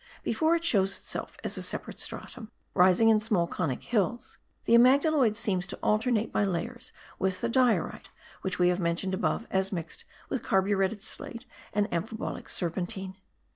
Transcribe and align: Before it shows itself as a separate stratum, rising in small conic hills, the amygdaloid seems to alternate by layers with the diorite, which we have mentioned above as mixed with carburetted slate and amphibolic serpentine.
Before 0.23 0.55
it 0.55 0.65
shows 0.65 0.97
itself 0.97 1.37
as 1.43 1.59
a 1.59 1.61
separate 1.61 1.99
stratum, 1.99 2.49
rising 2.73 3.09
in 3.09 3.19
small 3.19 3.45
conic 3.45 3.83
hills, 3.83 4.39
the 4.65 4.73
amygdaloid 4.73 5.35
seems 5.37 5.67
to 5.67 5.77
alternate 5.83 6.33
by 6.33 6.43
layers 6.43 6.91
with 7.19 7.41
the 7.41 7.49
diorite, 7.49 8.09
which 8.41 8.57
we 8.57 8.69
have 8.69 8.79
mentioned 8.79 9.13
above 9.13 9.45
as 9.51 9.71
mixed 9.71 10.05
with 10.27 10.41
carburetted 10.41 11.03
slate 11.03 11.45
and 11.71 11.87
amphibolic 11.93 12.49
serpentine. 12.49 13.15